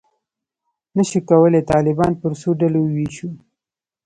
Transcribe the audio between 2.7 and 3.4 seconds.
وویشو.